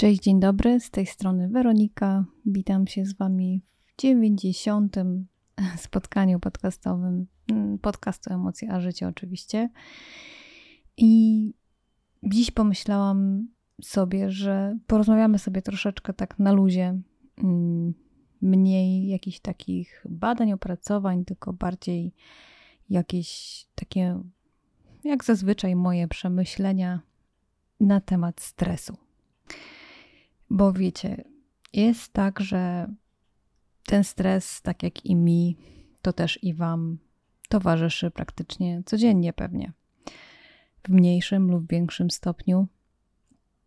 [0.00, 2.24] Cześć, dzień dobry, z tej strony Weronika.
[2.46, 4.96] Witam się z Wami w 90.
[5.76, 9.70] spotkaniu podcastowym, mm, podcastu Emocje a Życie oczywiście.
[10.96, 11.54] I
[12.22, 13.48] dziś pomyślałam
[13.82, 17.00] sobie, że porozmawiamy sobie troszeczkę tak na luzie,
[17.38, 17.94] mm,
[18.42, 22.14] mniej jakichś takich badań, opracowań, tylko bardziej
[22.90, 24.20] jakieś takie,
[25.04, 27.00] jak zazwyczaj, moje przemyślenia
[27.80, 29.09] na temat stresu.
[30.50, 31.24] Bo wiecie,
[31.72, 32.94] jest tak, że
[33.86, 35.56] ten stres, tak jak i mi,
[36.02, 36.98] to też i Wam
[37.48, 39.72] towarzyszy praktycznie codziennie pewnie,
[40.84, 42.66] w mniejszym lub większym stopniu.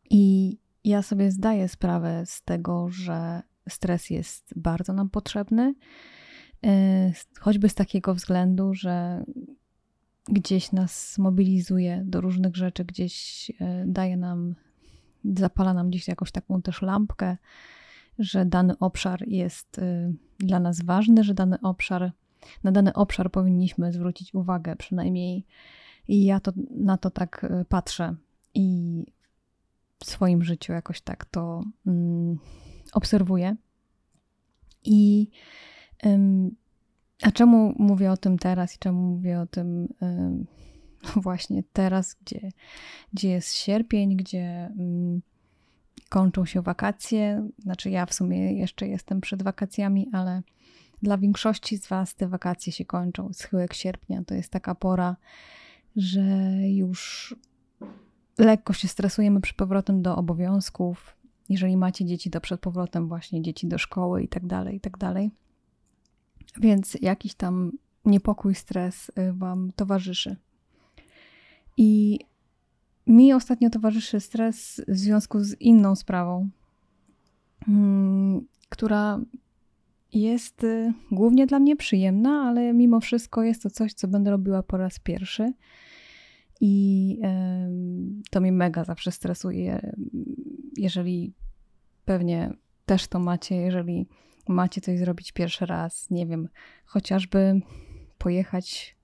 [0.10, 5.76] I ja sobie zdaję sprawę z tego, że stres jest bardzo nam potrzebny,
[6.66, 9.24] e, choćby z takiego względu, że
[10.30, 14.56] gdzieś nas mobilizuje do różnych rzeczy, gdzieś e, daje nam
[15.26, 17.38] zapala nam gdzieś jakąś taką też lampkę,
[18.20, 22.12] że dany obszar jest y, dla nas ważny, że dany obszar,
[22.64, 25.46] na dany obszar powinniśmy zwrócić uwagę przynajmniej.
[26.08, 28.16] I ja to, na to tak y, patrzę
[28.54, 29.06] i
[30.00, 32.38] w swoim życiu jakoś tak to um,
[32.94, 33.56] obserwuję.
[34.84, 35.30] I
[36.04, 36.56] um,
[37.22, 40.46] a czemu mówię o tym teraz i czemu mówię o tym um,
[41.24, 42.50] właśnie teraz, gdzie,
[43.14, 45.22] gdzie jest sierpień, gdzie mm,
[46.10, 47.50] kończą się wakacje.
[47.60, 50.42] Znaczy, ja w sumie jeszcze jestem przed wakacjami, ale
[51.02, 53.34] dla większości z Was te wakacje się kończą.
[53.34, 55.16] Schyłek sierpnia to jest taka pora,
[55.96, 56.22] że
[56.68, 57.36] już
[58.38, 61.16] lekko się stresujemy przy powrotem do obowiązków.
[61.50, 64.98] Jeżeli macie dzieci, to przed powrotem właśnie dzieci do szkoły i tak dalej, i tak
[64.98, 65.32] dalej.
[66.62, 67.72] Więc jakiś tam
[68.06, 70.36] niepokój, stres y, Wam towarzyszy.
[71.78, 72.20] I
[73.08, 76.50] mi ostatnio towarzyszy stres w związku z inną sprawą,
[77.66, 79.20] hmm, która
[80.14, 84.64] jest y, głównie dla mnie przyjemna, ale mimo wszystko jest to coś, co będę robiła
[84.64, 85.54] po raz pierwszy.
[86.62, 87.20] I
[88.30, 89.92] to mnie mega zawsze stresuje,
[90.78, 91.34] jeżeli
[92.06, 92.54] pewnie
[92.86, 94.08] też to macie, jeżeli
[94.48, 96.50] macie coś zrobić pierwszy raz, nie wiem,
[96.86, 97.62] chociażby
[98.18, 98.98] pojechać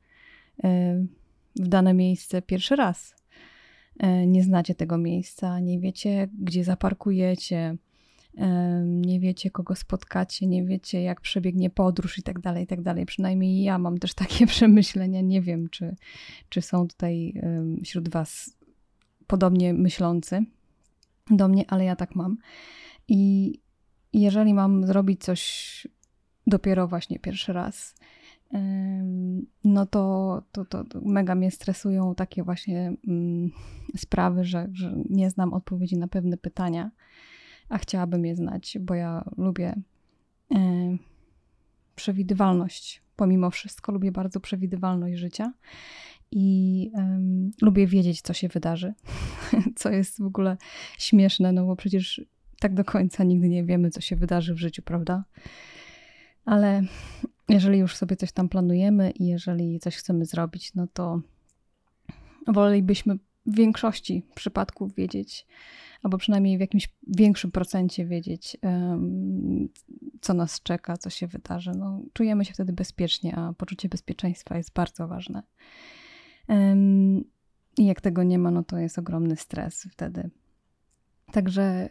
[1.55, 3.15] w dane miejsce pierwszy raz.
[3.99, 7.77] E, nie znacie tego miejsca, nie wiecie, gdzie zaparkujecie,
[8.37, 12.81] e, nie wiecie, kogo spotkacie, nie wiecie, jak przebiegnie podróż i tak dalej, i tak
[12.81, 13.05] dalej.
[13.05, 15.21] Przynajmniej ja mam też takie przemyślenia.
[15.21, 15.95] Nie wiem, czy,
[16.49, 17.33] czy są tutaj
[17.83, 18.57] wśród Was
[19.27, 20.45] podobnie myślący
[21.29, 22.37] do mnie, ale ja tak mam.
[23.07, 23.53] I
[24.13, 25.87] jeżeli mam zrobić coś
[26.47, 27.95] dopiero właśnie pierwszy raz,
[29.63, 33.51] no to, to, to, mega mnie stresują takie właśnie mm,
[33.97, 36.91] sprawy, że, że nie znam odpowiedzi na pewne pytania,
[37.69, 39.75] a chciałabym je znać, bo ja lubię
[40.55, 40.97] e,
[41.95, 43.01] przewidywalność.
[43.15, 45.53] Pomimo wszystko lubię bardzo przewidywalność życia
[46.31, 46.91] i
[47.61, 48.93] lubię wiedzieć, co się wydarzy,
[49.79, 50.57] co jest w ogóle
[50.97, 52.21] śmieszne, no bo przecież
[52.59, 55.23] tak do końca nigdy nie wiemy, co się wydarzy w życiu, prawda?
[56.45, 56.83] Ale
[57.49, 61.21] jeżeli już sobie coś tam planujemy i jeżeli coś chcemy zrobić, no to
[62.47, 63.15] wolelibyśmy
[63.45, 65.47] w większości przypadków wiedzieć,
[66.03, 68.57] albo przynajmniej w jakimś większym procencie wiedzieć,
[70.21, 71.71] co nas czeka, co się wydarzy.
[71.71, 75.43] No, czujemy się wtedy bezpiecznie, a poczucie bezpieczeństwa jest bardzo ważne.
[77.77, 80.29] I jak tego nie ma, no to jest ogromny stres wtedy.
[81.31, 81.89] Także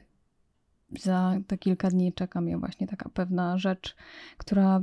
[1.00, 3.96] za te kilka dni czeka mnie właśnie taka pewna rzecz,
[4.36, 4.82] która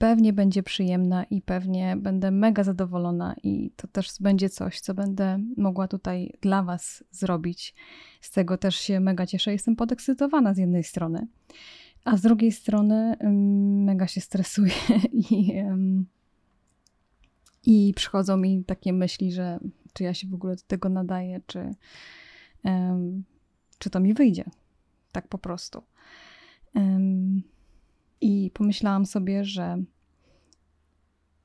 [0.00, 5.38] pewnie będzie przyjemna i pewnie będę mega zadowolona, i to też będzie coś, co będę
[5.56, 7.74] mogła tutaj dla Was zrobić.
[8.20, 9.52] Z tego też się mega cieszę.
[9.52, 11.26] Jestem podekscytowana z jednej strony,
[12.04, 13.16] a z drugiej strony
[13.84, 14.72] mega się stresuję
[15.30, 15.52] i,
[17.66, 19.58] i przychodzą mi takie myśli, że
[19.92, 21.74] czy ja się w ogóle do tego nadaję, czy,
[23.78, 24.44] czy to mi wyjdzie.
[25.12, 25.82] Tak po prostu.
[28.20, 29.82] I pomyślałam sobie, że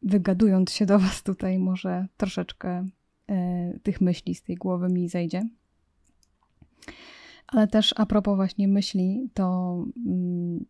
[0.01, 2.87] wygadując się do Was tutaj, może troszeczkę
[3.29, 5.43] e, tych myśli z tej głowy mi zejdzie.
[7.47, 10.65] Ale też a propos właśnie myśli, to mm,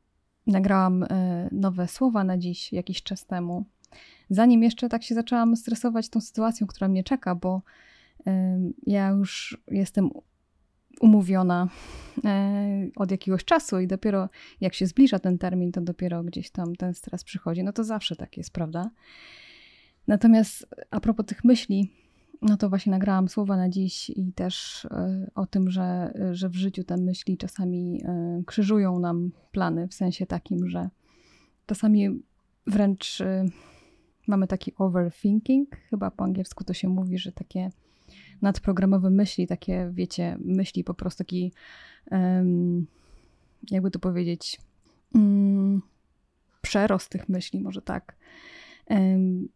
[0.47, 3.65] nagrałam e, nowe słowa na dziś jakiś czas temu.
[4.29, 7.61] Zanim jeszcze tak się zaczęłam stresować tą sytuacją, która mnie czeka, bo
[8.27, 10.09] e, ja już jestem
[11.01, 11.67] umówiona
[12.25, 14.29] e, od jakiegoś czasu i dopiero
[14.61, 17.63] jak się zbliża ten termin, to dopiero gdzieś tam ten stres przychodzi.
[17.63, 18.91] No to zawsze tak jest, prawda?
[20.07, 21.91] Natomiast a propos tych myśli,
[22.41, 24.89] no to właśnie nagrałam słowa na dziś i też y,
[25.35, 28.01] o tym, że, że w życiu te myśli czasami
[28.39, 30.89] y, krzyżują nam plany, w sensie takim, że
[31.65, 32.09] czasami
[32.67, 33.23] wręcz
[34.27, 37.69] mamy taki overthinking, chyba po angielsku to się mówi, że takie
[38.45, 41.53] nadprogramowe myśli, takie wiecie, myśli po prostu taki,
[42.11, 42.87] um,
[43.71, 44.61] jakby to powiedzieć,
[45.13, 45.81] um,
[46.61, 48.15] przerost tych myśli, może tak.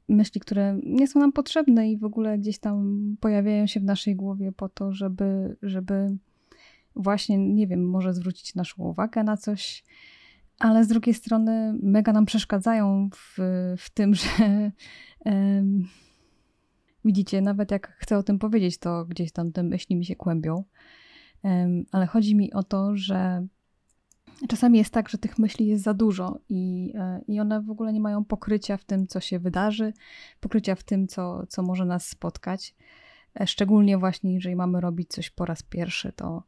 [0.10, 4.16] Myśli, które nie są nam potrzebne i w ogóle gdzieś tam pojawiają się w naszej
[4.16, 6.18] głowie po to, żeby, żeby
[6.96, 9.84] właśnie, nie wiem, może zwrócić naszą uwagę na coś,
[10.60, 13.38] ale z drugiej strony mega nam przeszkadzają w,
[13.78, 14.72] w tym, że
[15.26, 15.88] um,
[17.06, 20.64] widzicie, nawet jak chcę o tym powiedzieć, to gdzieś tam te myśli mi się kłębią.
[21.92, 23.48] Ale chodzi mi o to, że
[24.48, 27.94] czasami jest tak, że tych myśli jest za dużo i, e, i one w ogóle
[27.94, 29.94] nie mają pokrycia w tym, co się wydarzy,
[30.40, 32.76] pokrycia w tym, co, co może nas spotkać.
[33.42, 36.44] E, szczególnie właśnie, jeżeli mamy robić coś po raz pierwszy, to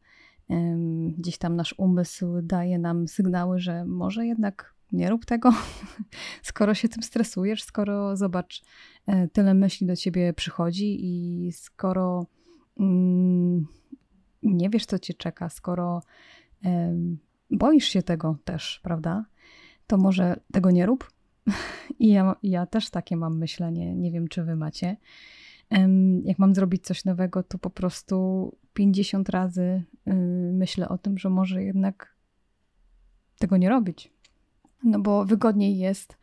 [1.18, 5.54] gdzieś tam nasz umysł daje nam sygnały, że może jednak nie rób tego,
[6.44, 8.62] skoro się tym stresujesz, skoro zobacz,
[9.08, 12.26] e, tyle myśli do ciebie przychodzi i skoro
[12.80, 13.68] mm,
[14.44, 16.02] nie wiesz, co cię czeka, skoro
[17.52, 19.26] boisz się tego też, prawda?
[19.88, 21.12] To może tego nie rób.
[22.00, 24.98] I ja, ja też takie mam myślenie, nie wiem, czy wy macie.
[26.24, 30.14] Jak mam zrobić coś nowego, to po prostu 50 razy y,
[30.54, 32.16] myślę o tym, że może jednak
[33.40, 34.12] tego nie robić.
[34.84, 36.18] No bo wygodniej jest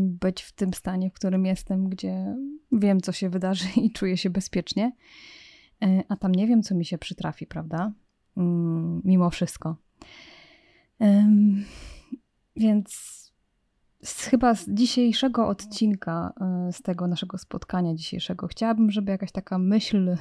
[0.00, 2.36] być w tym stanie, w którym jestem, gdzie
[2.72, 4.92] wiem, co się wydarzy i czuję się bezpiecznie,
[5.82, 7.92] e, a tam nie wiem, co mi się przytrafi, prawda?
[8.36, 9.76] Mm, mimo wszystko.
[12.56, 12.90] Więc
[14.02, 19.58] z, chyba z dzisiejszego odcinka, e, z tego naszego spotkania dzisiejszego, chciałabym, żeby jakaś taka
[19.58, 20.16] myśl,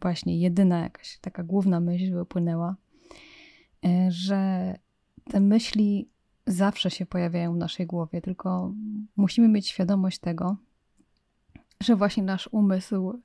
[0.00, 2.76] właśnie jedyna jakaś taka główna myśl wypłynęła,
[4.08, 4.74] że
[5.24, 6.11] te myśli
[6.46, 8.74] zawsze się pojawiają w naszej głowie, tylko
[9.16, 10.56] musimy mieć świadomość tego,
[11.80, 13.20] że właśnie nasz umysł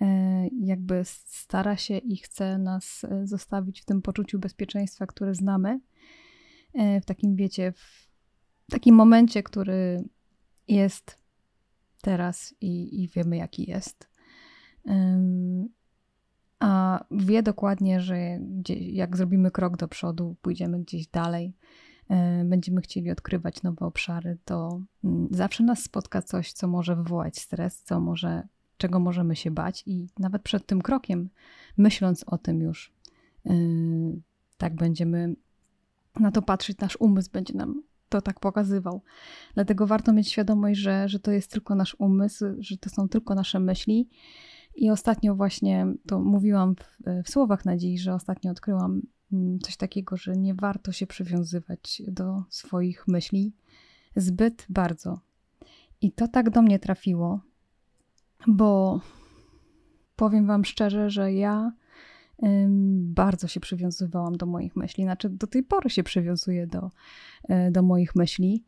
[0.00, 5.80] e, jakby stara się i chce nas zostawić w tym poczuciu bezpieczeństwa, które znamy,
[6.74, 10.04] E, w takim, wiecie, w takim momencie, który
[10.68, 11.18] jest
[12.02, 14.08] teraz i, i wiemy, jaki jest.
[16.58, 18.38] A wie dokładnie, że
[18.80, 21.52] jak zrobimy krok do przodu, pójdziemy gdzieś dalej, e,
[22.44, 27.82] będziemy chcieli odkrywać nowe obszary, to mm, zawsze nas spotka coś, co może wywołać stres,
[27.82, 31.30] co może, czego możemy się bać, i nawet przed tym krokiem,
[31.76, 32.92] myśląc o tym już,
[33.46, 33.52] e,
[34.56, 35.34] tak będziemy
[36.20, 39.02] na to patrzeć, nasz umysł będzie nam to tak pokazywał.
[39.54, 43.34] Dlatego warto mieć świadomość, że, że to jest tylko nasz umysł, że to są tylko
[43.34, 44.08] nasze myśli.
[44.74, 49.02] I ostatnio właśnie to mówiłam w, w słowach nadziei, że ostatnio odkryłam
[49.62, 53.52] coś takiego, że nie warto się przywiązywać do swoich myśli
[54.16, 55.20] zbyt bardzo.
[56.00, 57.40] I to tak do mnie trafiło,
[58.46, 59.00] bo
[60.16, 61.72] powiem Wam szczerze, że ja
[62.98, 65.04] bardzo się przywiązywałam do moich myśli.
[65.04, 66.90] Znaczy, do tej pory się przywiązuję do,
[67.48, 68.64] e, do moich myśli.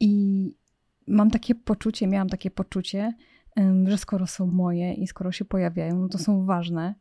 [0.00, 0.54] I
[1.06, 3.14] mam takie poczucie, miałam takie poczucie,
[3.84, 6.94] że skoro są moje i skoro się pojawiają, no to są ważne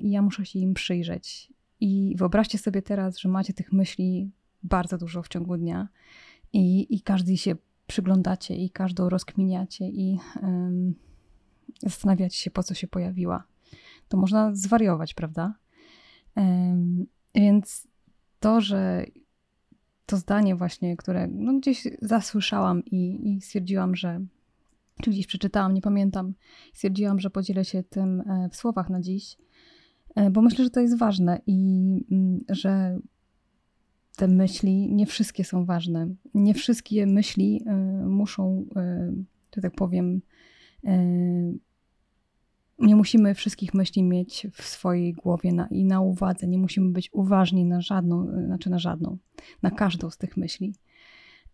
[0.00, 1.52] i ja muszę się im przyjrzeć.
[1.80, 4.30] I wyobraźcie sobie teraz, że macie tych myśli
[4.62, 5.88] bardzo dużo w ciągu dnia
[6.52, 7.56] i, i każdy się
[7.86, 10.94] przyglądacie i każdą rozkminiacie i um,
[11.80, 13.44] zastanawiacie się, po co się pojawiła
[14.08, 15.54] to można zwariować, prawda?
[17.34, 17.88] Więc
[18.40, 19.04] to, że
[20.06, 24.20] to zdanie właśnie, które no gdzieś zasłyszałam i, i stwierdziłam, że
[25.02, 26.34] czy gdzieś przeczytałam, nie pamiętam,
[26.74, 29.36] stwierdziłam, że podzielę się tym e, w słowach na dziś,
[30.30, 31.56] bo myślę, że to jest ważne i
[32.10, 32.98] mm, że
[34.16, 36.08] te myśli nie wszystkie są ważne.
[36.34, 37.74] Nie wszystkie myśli e,
[38.06, 38.66] muszą,
[39.56, 40.20] że tak powiem,
[42.78, 46.46] nie musimy wszystkich myśli mieć w swojej głowie na, i na uwadze.
[46.46, 49.18] Nie musimy być uważni na żadną, znaczy na żadną,
[49.62, 50.74] na każdą z tych myśli.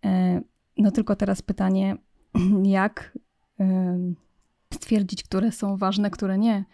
[0.04, 0.40] E,
[0.78, 1.96] no tylko teraz pytanie,
[2.64, 3.18] jak
[3.60, 3.98] e,
[4.74, 6.64] stwierdzić, które są ważne, które nie e,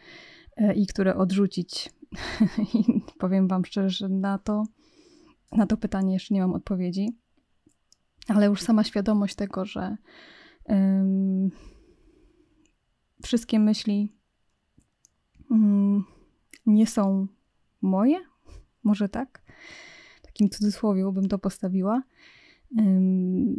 [0.76, 1.90] i które odrzucić.
[2.75, 2.85] I
[3.19, 4.64] powiem Wam szczerze, że na to,
[5.52, 7.09] na to pytanie jeszcze nie mam odpowiedzi,
[8.28, 9.97] ale już sama świadomość tego, że
[10.64, 11.50] um,
[13.23, 14.21] wszystkie myśli
[15.50, 16.04] Mm,
[16.66, 17.26] nie są
[17.83, 18.19] moje,
[18.83, 19.42] może tak,
[20.23, 22.02] w takim cudzysłowie bym to postawiła,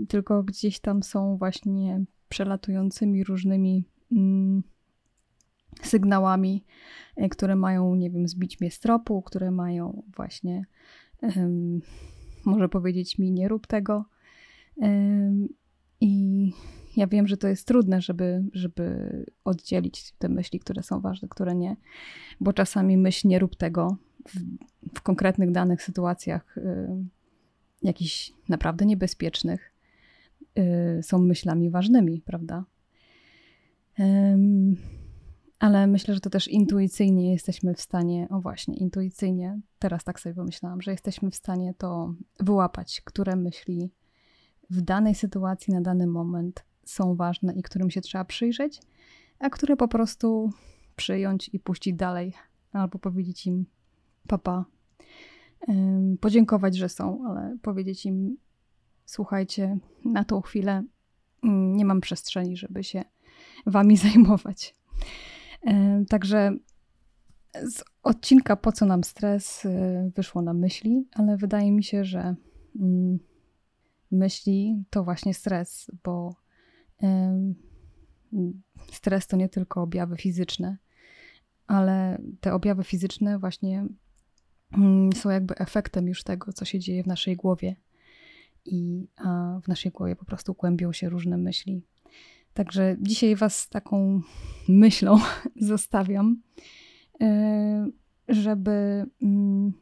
[0.10, 4.64] tylko gdzieś tam są właśnie przelatującymi różnymi mm,
[5.82, 6.66] sygnałami,
[7.16, 10.66] e, które mają, nie wiem, zbić mnie z tropu, które mają właśnie,
[11.22, 11.82] um,
[12.46, 14.06] może powiedzieć mi, nie rób tego.
[14.76, 15.48] Um,
[16.02, 16.52] I
[16.98, 21.56] ja wiem, że to jest trudne, żeby, żeby oddzielić te myśli, które są ważne, które
[21.56, 21.76] nie,
[22.40, 23.98] bo czasami myśl nie rób tego
[24.28, 24.40] w,
[24.98, 26.88] w konkretnych danych sytuacjach, y,
[27.84, 29.74] jakichś naprawdę niebezpiecznych,
[31.00, 32.66] y, są myślami ważnymi, prawda?
[35.62, 40.36] Ale myślę, że to też intuicyjnie jesteśmy w stanie, o właśnie, intuicyjnie, teraz tak sobie
[40.36, 43.92] pomyślałam, że jesteśmy w stanie to wyłapać, które myśli
[44.70, 48.82] w danej sytuacji, na dany moment są ważne i którym się trzeba przyjrzeć,
[49.40, 50.50] a które po prostu
[50.96, 52.34] przyjąć i puścić dalej,
[52.74, 53.66] albo powiedzieć im
[54.28, 54.66] papa,
[56.22, 58.38] podziękować, że są, ale powiedzieć im
[59.06, 60.84] słuchajcie, na tą chwilę
[61.44, 63.04] mm, nie mam przestrzeni, żeby się
[63.66, 64.76] wami zajmować.
[66.10, 66.58] Także
[67.54, 72.36] z odcinka Po co nam stres y, wyszło na myśli, ale wydaje mi się, że
[72.80, 73.20] mm,
[74.12, 76.36] myśli to właśnie stres, bo
[78.92, 80.78] stres to nie tylko objawy fizyczne,
[81.68, 83.86] ale te objawy fizyczne właśnie
[84.78, 87.76] mm, są jakby efektem już tego, co się dzieje w naszej głowie.
[88.66, 89.08] I
[89.64, 91.84] w naszej głowie po prostu kłębią się różne myśli.
[92.54, 94.22] Także dzisiaj Was taką
[94.68, 95.20] myślą
[95.72, 96.42] zostawiam,
[97.22, 97.88] e,
[98.28, 99.74] żeby mm,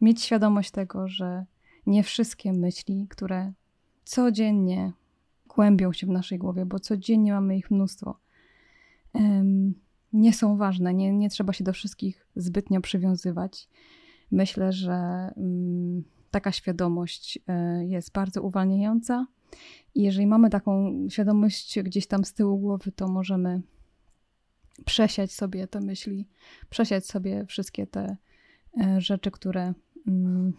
[0.00, 1.44] mieć świadomość tego, że
[1.86, 3.52] nie wszystkie myśli, które
[4.04, 4.92] codziennie
[5.48, 8.18] kłębią się w naszej głowie, bo codziennie mamy ich mnóstwo,
[10.12, 10.94] nie są ważne.
[10.94, 13.68] Nie, nie trzeba się do wszystkich zbytnio przywiązywać.
[14.30, 14.92] Myślę, że
[15.36, 19.26] mm, taka świadomość e, jest bardzo uwalniająca
[19.94, 23.62] i jeżeli mamy taką świadomość gdzieś tam z tyłu głowy, to możemy
[24.84, 26.28] przesiać sobie te myśli,
[26.70, 28.16] przesiać sobie wszystkie te
[28.80, 29.74] e, rzeczy, które
[30.06, 30.52] mm,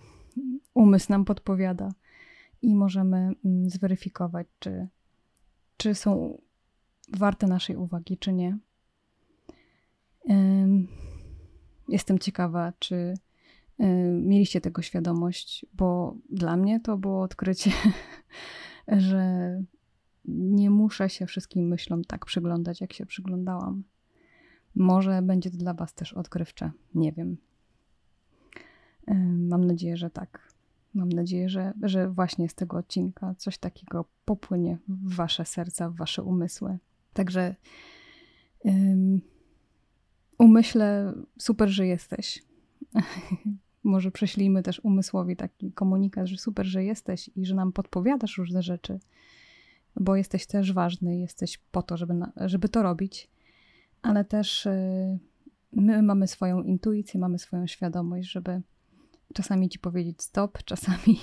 [0.74, 1.92] umysł nam podpowiada
[2.62, 4.88] i możemy mm, zweryfikować, czy,
[5.78, 6.42] czy są
[7.14, 8.58] warte naszej uwagi, czy nie.
[11.90, 13.14] Jestem ciekawa, czy
[14.22, 17.72] mieliście tego świadomość, bo dla mnie to było odkrycie
[18.88, 19.58] że
[20.26, 23.84] nie muszę się wszystkim myślom tak przyglądać, jak się przyglądałam.
[24.76, 27.38] Może będzie to dla Was też odkrywcze, nie wiem.
[29.50, 30.54] Mam nadzieję, że tak.
[30.94, 35.96] Mam nadzieję, że, że właśnie z tego odcinka coś takiego popłynie w Wasze serca, w
[35.96, 36.78] Wasze umysły.
[37.14, 37.56] Także
[38.60, 39.22] um,
[40.38, 42.44] umyślę, super, że jesteś.
[43.88, 48.62] może prześlijmy też umysłowi taki komunikat, że super, że jesteś i że nam podpowiadasz różne
[48.62, 49.00] rzeczy,
[49.96, 53.30] bo jesteś też ważny, jesteś po to, żeby, na, żeby to robić,
[54.02, 55.20] ale też y,
[55.72, 58.62] my mamy swoją intuicję, mamy swoją świadomość, żeby
[59.34, 61.20] czasami ci powiedzieć stop, czasami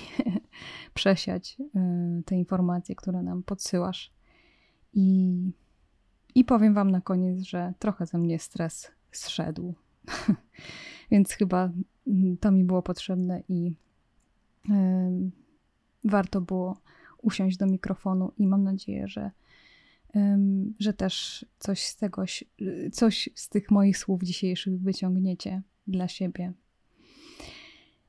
[0.93, 4.13] przesiać y, te informacje, które nam podsyłasz.
[4.93, 5.51] I,
[6.35, 9.73] I powiem Wam na koniec, że trochę ze mnie stres zszedł.
[11.11, 11.71] Więc chyba
[12.07, 13.71] mm, to mi było potrzebne i
[16.03, 16.77] warto było
[17.21, 19.31] usiąść do mikrofonu i mam nadzieję, że,
[20.79, 22.23] że też coś z tego,
[22.91, 26.53] coś z tych moich słów dzisiejszych wyciągniecie dla siebie.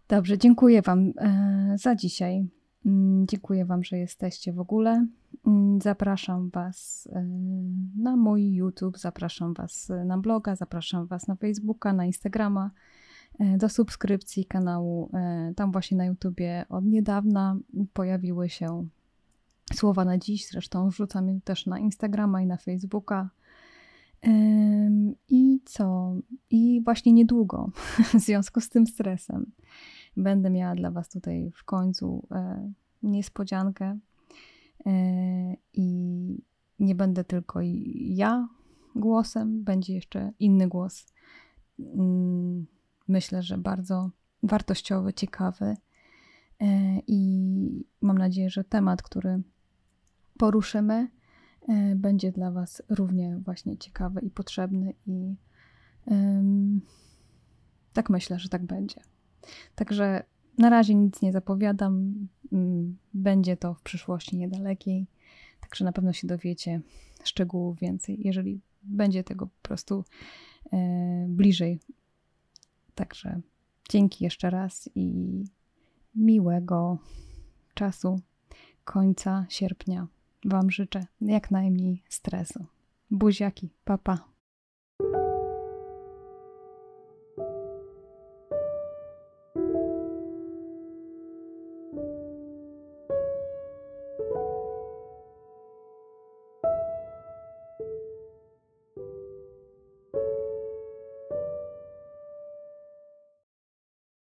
[0.09, 2.47] Dobrze, dziękuję Wam e, za dzisiaj.
[2.87, 5.07] Mm, dziękuję Wam, że jesteście w ogóle.
[5.47, 7.23] Mm, zapraszam Was e,
[7.97, 12.71] na mój YouTube, zapraszam Was na bloga, zapraszam Was na Facebooka, na Instagrama
[13.39, 15.11] e, do subskrypcji kanału.
[15.15, 17.57] E, tam właśnie na YouTubie od niedawna
[17.93, 18.87] pojawiły się
[19.75, 23.31] słowa na dziś, zresztą wrzucam je też na Instagrama i na Facebooka.
[25.29, 26.15] I co?
[26.51, 27.71] I właśnie niedługo,
[28.15, 29.53] w związku z tym stresem,
[30.17, 32.27] będę miała dla Was tutaj w końcu
[33.03, 33.99] niespodziankę
[35.73, 36.43] i
[36.79, 37.61] nie będę tylko
[37.95, 38.49] ja
[38.97, 41.07] głosem, będzie jeszcze inny głos.
[41.79, 42.67] Mm,
[43.09, 44.11] myślę, że bardzo
[44.43, 45.77] wartościowy, ciekawy
[46.61, 49.43] e, i mam nadzieję, że temat, który
[50.39, 51.11] poruszymy,
[51.69, 55.37] e, będzie dla Was równie właśnie ciekawy i potrzebny i
[57.93, 59.01] tak myślę, że tak będzie.
[59.75, 60.25] Także
[60.59, 62.15] na razie nic nie zapowiadam.
[62.53, 65.07] Mm, będzie to w przyszłości niedalekiej,
[65.61, 66.81] także na pewno się dowiecie
[67.25, 70.05] szczegółów więcej, jeżeli będzie tego po prostu
[70.73, 71.81] e, bliżej.
[72.95, 73.41] Także
[73.89, 75.45] dzięki jeszcze raz i
[76.15, 76.99] miłego
[77.75, 78.21] czasu
[78.85, 80.07] końca sierpnia
[80.45, 82.67] Wam życzę jak najmniej stresu.
[83.11, 84.17] Buziaki, papa.
[84.17, 84.36] Pa.